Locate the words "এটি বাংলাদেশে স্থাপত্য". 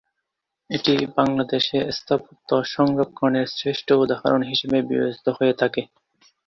0.69-2.49